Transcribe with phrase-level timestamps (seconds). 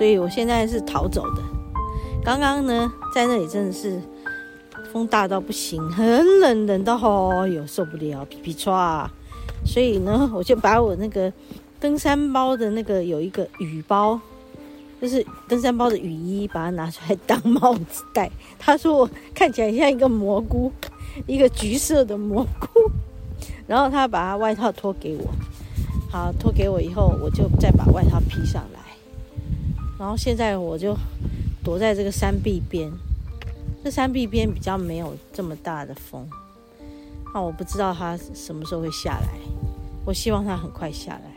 [0.00, 1.42] 所以我现在是逃走的。
[2.24, 4.00] 刚刚呢，在那里真的是
[4.90, 9.06] 风大到不行，很冷，冷到哦哟受不了，皮皮抓！
[9.62, 11.30] 所以呢，我就把我那个
[11.78, 14.18] 登山包的那个有一个雨包，
[15.02, 18.30] 就是登山包的雨衣，把它拿出来当帽子戴。
[18.58, 20.72] 他说我看起来像一个蘑菇，
[21.26, 22.90] 一个橘色的蘑菇。
[23.66, 25.26] 然后他把他外套脱给我，
[26.10, 28.64] 好，脱给我以后，我就再把外套披上。
[30.00, 30.96] 然后现在我就
[31.62, 32.90] 躲在这个山壁边，
[33.84, 36.26] 这山壁边比较没有这么大的风。
[37.34, 39.28] 那我不知道它什么时候会下来，
[40.06, 41.30] 我希望它很快下来，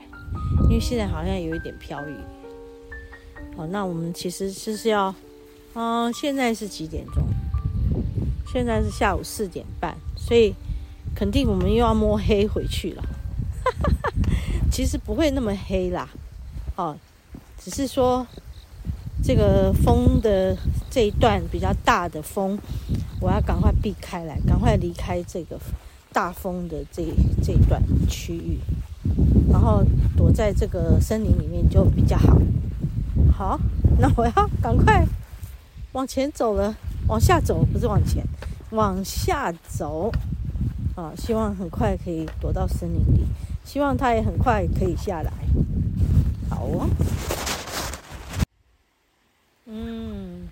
[0.63, 2.15] 因为现在好像有一点飘雨。
[3.57, 5.13] 好，那我们其实就是要，
[5.73, 7.21] 嗯、现在是几点钟？
[8.47, 10.55] 现在是下午四点半，所以
[11.13, 13.03] 肯定我们又要摸黑回去了。
[14.71, 16.07] 其实不会那么黑啦，
[16.77, 16.95] 哦，
[17.59, 18.25] 只是说
[19.23, 20.55] 这个风的
[20.91, 22.59] 这一段比较大的风，
[23.21, 25.57] 我要赶快避开来，赶快离开这个。
[26.13, 27.03] 大风的这
[27.43, 28.59] 这一段区域，
[29.51, 29.83] 然后
[30.15, 32.37] 躲在这个森林里面就比较好。
[33.35, 33.59] 好，
[33.97, 35.03] 那我要赶快
[35.93, 36.75] 往前走了，
[37.07, 38.23] 往下走不是往前，
[38.69, 40.11] 往下走。
[40.95, 43.25] 啊，希望很快可以躲到森林里，
[43.65, 45.33] 希望它也很快可以下来。
[46.47, 46.87] 好哦。
[49.65, 50.47] 嗯，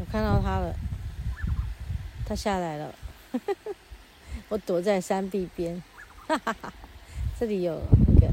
[0.00, 0.74] 我看到它了，
[2.34, 2.94] 下来了。
[4.48, 5.82] 我躲在山壁边，
[7.38, 8.32] 这里有那个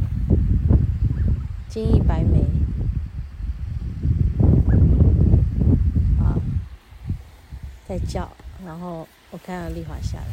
[1.69, 2.39] 金翼白眉
[6.19, 6.35] 啊，
[7.87, 8.29] 在叫。
[8.63, 10.25] 然后我看到丽华下来，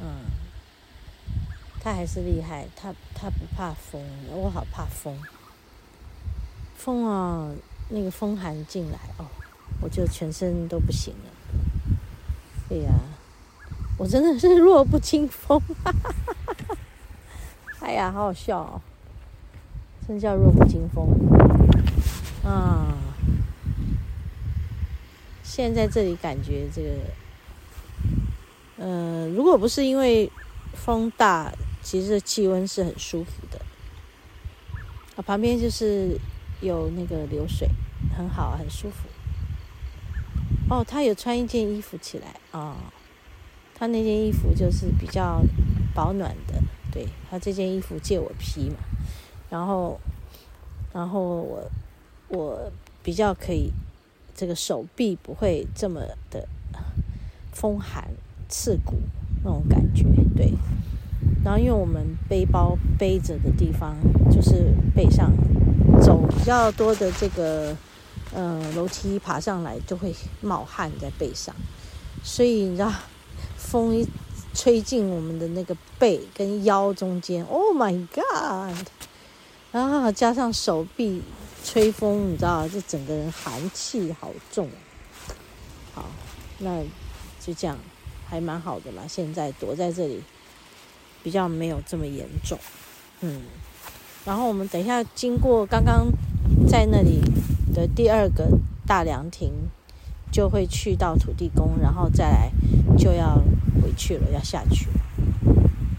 [0.00, 0.24] 嗯，
[1.80, 4.00] 他还是厉害，他他不怕风，
[4.30, 5.18] 我好怕风。
[6.76, 7.52] 风啊，
[7.88, 9.26] 那个风寒进来哦，
[9.80, 11.30] 我就全身都不行了。
[12.68, 12.90] 对呀。
[13.96, 16.34] 我真的是弱不禁风，哈哈哈
[16.66, 16.76] 哈，
[17.78, 18.80] 哎呀，好好笑哦！
[20.04, 21.06] 真叫弱不禁风
[22.42, 22.92] 啊！
[25.44, 26.90] 现在这里感觉这个，
[28.84, 30.28] 呃，如果不是因为
[30.72, 33.60] 风大，其实气温是很舒服的。
[35.14, 36.18] 啊，旁边就是
[36.60, 37.68] 有那个流水，
[38.16, 39.06] 很好，很舒服。
[40.70, 42.60] 哦，他有穿一件衣服起来啊。
[42.60, 42.74] 哦
[43.76, 45.42] 他那件衣服就是比较
[45.92, 46.54] 保暖的，
[46.92, 48.76] 对，他这件衣服借我披嘛，
[49.50, 49.98] 然后，
[50.92, 51.68] 然后我
[52.28, 53.72] 我比较可以，
[54.32, 56.46] 这个手臂不会这么的
[57.52, 58.08] 风寒
[58.48, 58.94] 刺骨
[59.42, 60.04] 那种感觉，
[60.36, 60.52] 对。
[61.44, 63.96] 然后因为我们背包背着的地方
[64.30, 65.32] 就是背上
[66.00, 67.76] 走比较多的这个
[68.34, 71.54] 呃楼梯爬上来就会冒汗在背上，
[72.22, 72.92] 所以你知道。
[73.56, 74.06] 风一
[74.52, 78.86] 吹进我们的那个背跟腰中间，Oh my God！
[79.72, 81.22] 然后加上手臂
[81.64, 84.68] 吹风，你知道，这整个人寒气好重。
[85.92, 86.08] 好，
[86.58, 86.82] 那
[87.40, 87.76] 就这样，
[88.28, 89.02] 还蛮好的啦。
[89.08, 90.22] 现在躲在这里，
[91.24, 92.56] 比较没有这么严重。
[93.22, 93.42] 嗯，
[94.24, 96.06] 然后我们等一下经过刚刚
[96.68, 97.20] 在那里
[97.74, 99.52] 的第二个大凉亭，
[100.30, 102.50] 就会去到土地公，然后再来
[102.96, 103.42] 就要。
[103.82, 105.00] 回去了，要下去了。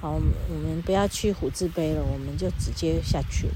[0.02, 3.56] 好，我们不要去虎字碑了，我们就直接下去了。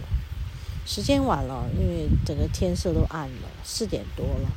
[0.86, 4.52] 时间晚了，因为整个天色都暗了，四点多了。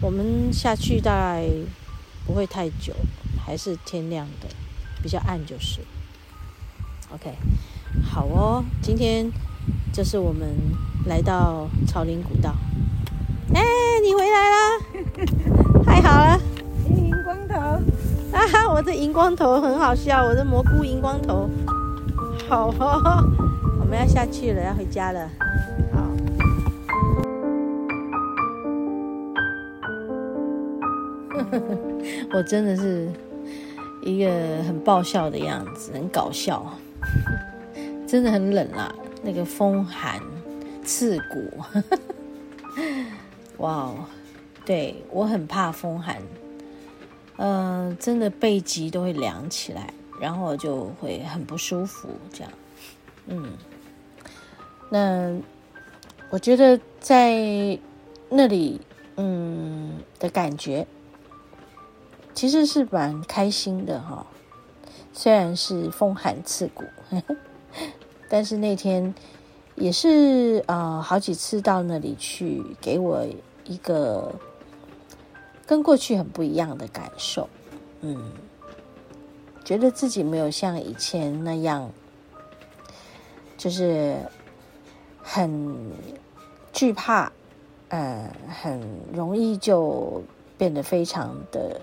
[0.00, 1.48] 我们下去大概
[2.26, 2.92] 不会太久，
[3.44, 4.48] 还是天亮的，
[5.00, 5.80] 比较暗就是。
[7.12, 7.34] OK，
[8.02, 9.30] 好哦，今天
[9.92, 10.56] 就是我们
[11.08, 12.54] 来到草林古道。
[13.54, 13.64] 哎，
[14.02, 16.38] 你回来了， 太好了，
[16.94, 17.56] 荧光头。
[18.30, 21.48] 啊哈，我的荧光头很好笑，我的蘑菇荧光头，
[22.46, 23.24] 好哦，
[23.80, 25.28] 我们要下去了，要回家了，
[25.92, 26.04] 好。
[32.34, 33.10] 我真的是
[34.02, 34.30] 一个
[34.64, 36.64] 很爆笑的样子，很搞笑，
[38.06, 40.20] 真的很冷啊，那个风寒
[40.88, 41.62] 刺骨，
[43.58, 44.04] 哇哦，
[44.64, 46.16] 对，我很怕风寒。
[47.36, 52.50] 嗯、真的背脊都会凉起来，然后就会很不舒服，这样。
[53.26, 53.52] 嗯，
[54.88, 55.30] 那
[56.30, 57.78] 我觉得在
[58.30, 58.80] 那里，
[59.16, 60.86] 嗯的感觉
[62.32, 64.26] 其实是蛮开心的哈。
[65.12, 66.84] 虽然是风寒刺骨，
[68.28, 69.14] 但是那天
[69.80, 73.24] 也是呃好几次到那里去，给我
[73.64, 74.34] 一个
[75.66, 77.48] 跟过去很不一样的感受。
[78.00, 78.32] 嗯，
[79.64, 81.90] 觉得自己没有像以前那样，
[83.56, 84.16] 就是
[85.22, 85.92] 很
[86.72, 87.32] 惧怕，
[87.88, 88.32] 呃，
[88.62, 88.80] 很
[89.12, 90.22] 容易就
[90.56, 91.80] 变得非常的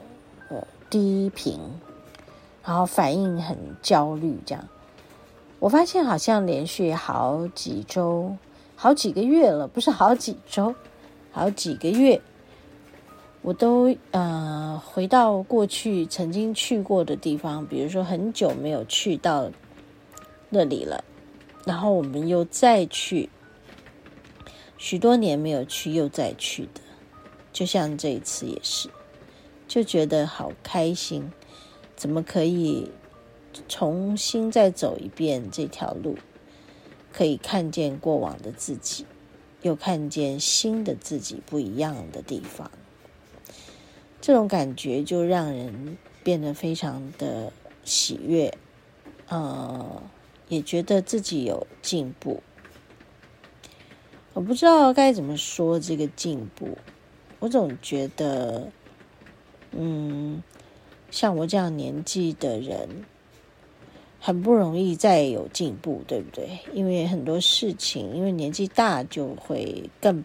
[0.49, 1.59] 呃低频。
[2.67, 4.67] 然后反应很焦虑，这样，
[5.65, 8.37] 我发现好像连续好几周、
[8.75, 10.75] 好几个月了，不是好几周，
[11.31, 12.21] 好几个月，
[13.41, 19.49] 我都呃回到过去曾经去过的地方，比如说很久没有去到
[20.49, 21.03] 那里了，
[21.65, 23.27] 然后我们又再去，
[24.77, 26.81] 许多年没有去又再去的，
[27.51, 28.87] 就像这一次也是，
[29.67, 31.31] 就觉得好开心。
[31.95, 32.91] 怎么可以
[33.67, 36.17] 重新再走一遍这条路？
[37.11, 39.05] 可以看见过往的自己，
[39.61, 42.69] 又看见新的自己不一样的地方。
[44.19, 47.53] 这种感觉就让人变得非常的
[47.83, 48.57] 喜悦，
[49.27, 50.03] 呃，
[50.49, 52.43] 也觉得自己有进步。
[54.33, 56.77] 我不知道该怎么说这个进步，
[57.39, 58.71] 我总觉得，
[59.71, 60.43] 嗯。
[61.11, 63.05] 像我这样年纪的人，
[64.19, 66.59] 很不容易再有进步，对不对？
[66.73, 70.23] 因为很多事情，因为年纪大，就会更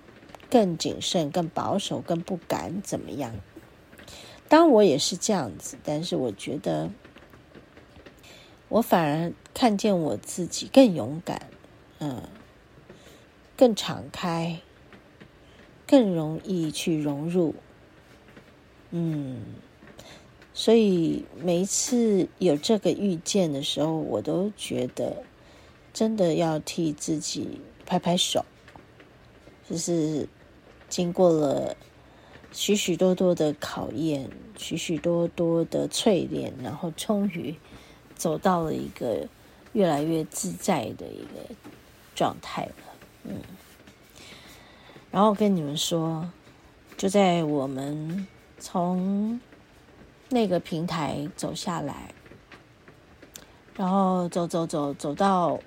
[0.48, 3.34] 更谨慎、更保守、更不敢怎么样。
[4.48, 6.90] 当我也是这样子，但是我觉得，
[8.69, 11.48] 我反而看见我自己更勇敢，
[11.98, 12.22] 嗯，
[13.56, 14.60] 更敞开，
[15.87, 17.54] 更容易去融入，
[18.90, 19.44] 嗯。
[20.52, 25.23] 所以每一次有这个遇见的时候，我都觉得
[25.93, 28.44] 真的要替自己拍拍手。
[29.69, 30.29] 就是
[30.88, 31.76] 经过了
[32.52, 37.55] 许许多多的考验，许许多多的淬炼，然后终于
[38.17, 39.29] 走到了一个
[39.73, 41.55] 越来越自在的一个
[42.17, 42.73] 状态了。
[43.23, 43.37] 嗯，
[45.12, 46.29] 然后跟你们说，
[46.97, 48.26] 就在我们
[48.58, 49.41] 从。
[50.32, 52.15] 那个平台走下来，
[53.75, 55.59] 然后走走走走到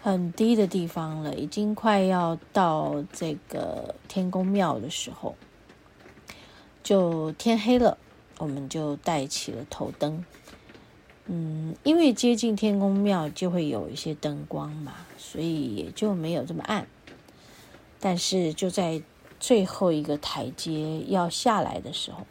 [0.00, 5.34] 很低的地方了，已经快要到这个天公庙的时候，
[6.84, 7.98] 就天黑了，
[8.38, 10.24] 我们就带起了头灯。
[11.26, 16.86] 嗯，因为接近天公庙就会有一些灯光嘛，所以也就没有这么暗。
[17.98, 19.02] 但是就在
[19.40, 22.24] 最后一个台阶要下来的时候。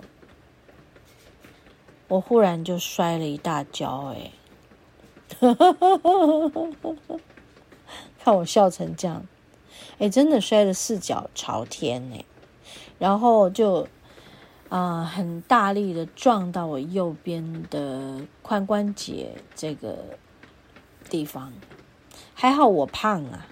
[2.08, 4.32] 我忽然就摔了一大跤，哎，
[8.24, 9.26] 看我笑成这样，
[10.00, 12.26] 哎，真的摔了四脚朝天呢，
[12.98, 13.88] 然后就
[14.70, 20.18] 啊、很大力的撞到我右边的髋关节这个
[21.10, 21.54] 地方，
[22.34, 23.48] 还好我胖啊，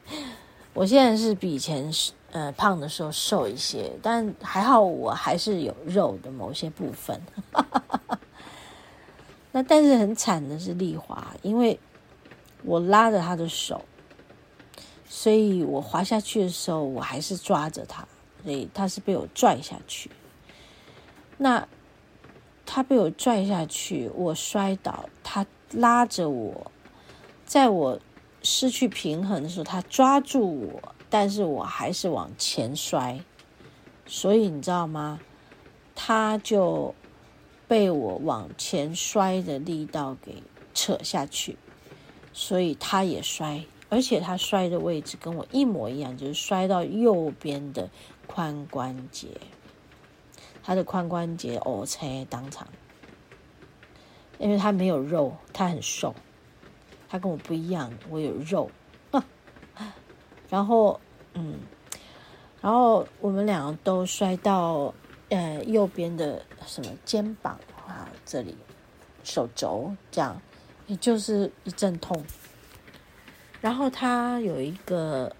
[0.74, 2.12] 我现在是比以前是。
[2.32, 7.18] 呃，胖的时候瘦一些，但还好我还是有肉的某些部分。
[9.52, 11.78] 那但是很惨的是丽华，因为
[12.62, 13.82] 我拉着她的手，
[15.08, 18.06] 所以我滑下去的时候，我还是抓着她，
[18.42, 20.10] 所以她是被我拽下去。
[21.38, 21.66] 那
[22.66, 26.70] 她被我拽下去，我摔倒，她拉着我，
[27.46, 27.98] 在我
[28.42, 30.94] 失去平衡的时候，她抓住我。
[31.08, 33.20] 但是我还是往前摔，
[34.06, 35.20] 所以你知道吗？
[35.94, 36.94] 他就
[37.68, 40.42] 被我往前摔的力道给
[40.74, 41.56] 扯下去，
[42.32, 47.88] 所以他也摔，而且他摔的位置跟我一模一样，就是摔到右边的
[48.28, 49.28] 髋关节，
[50.62, 52.68] 他的髋关节哦切当场，
[54.38, 56.14] 因为他没有肉，他很瘦，
[57.08, 58.70] 他跟我不一样，我有肉。
[60.48, 61.00] 然后，
[61.34, 61.58] 嗯，
[62.60, 64.94] 然后我们两个都摔到，
[65.28, 68.56] 呃，右边的什么肩膀啊，这里，
[69.24, 70.40] 手肘这样，
[70.86, 72.24] 也就是一阵痛。
[73.60, 75.34] 然后他有一个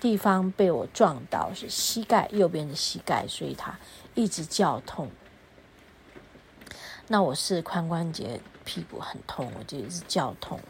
[0.00, 3.78] 地方被我撞到，是膝盖，右边的膝盖，所以他
[4.14, 5.08] 一直叫痛。
[7.08, 10.60] 那我是髋关节，屁股很痛，我就一直叫痛。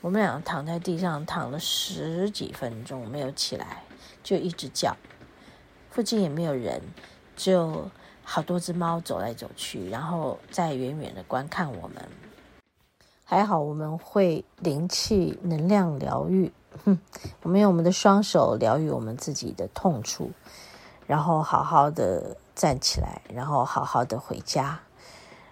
[0.00, 3.82] 我们俩躺在地上躺了十几分钟没有起来，
[4.22, 4.96] 就一直叫。
[5.90, 6.80] 附近也没有人，
[7.36, 7.90] 只有
[8.22, 12.08] 好多只猫走来走去，然后在远远的观看我们。
[13.24, 16.52] 还好我们会灵气能量疗愈，
[16.84, 16.98] 哼，
[17.42, 20.30] 我们用我们的双手疗愈我们自己的痛处，
[21.06, 24.80] 然后好好的站起来，然后好好的回家，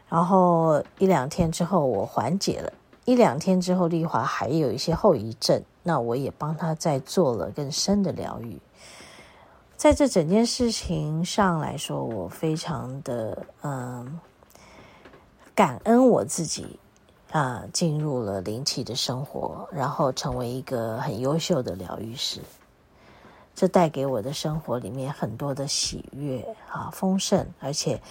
[0.09, 2.73] 然后一两天之后我缓解了，
[3.07, 8.61] 一两天之后丽华还有一些后遗症，那我也帮她再做了更深的疗愈。
[9.77, 14.19] 在这整件事情上来说，我非常的嗯
[15.55, 16.81] 感恩我自己
[17.31, 22.41] 啊，进入了灵气的生活，然后成为一个很优秀的疗愈师。
[23.55, 28.03] 这带给我的生活里面很多的喜悦啊，丰盛，而且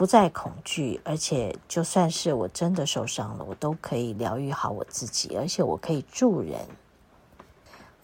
[0.00, 6.58] 不再恐惧，而且就算是我真的受伤了，我都可以疗愈好我自己，而且我可以助人，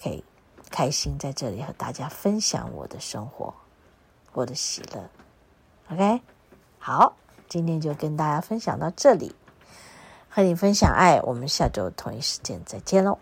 [0.03, 0.23] 可以。
[0.71, 3.55] 开心在这里和大家分享我的生活，
[4.35, 5.09] 我的喜乐。
[5.91, 6.21] OK，
[6.79, 7.17] 好，
[7.49, 9.35] 今天就跟大家分享到这里，
[10.29, 11.19] 和你分享爱。
[11.23, 13.19] 我们下周同一时间再见喽。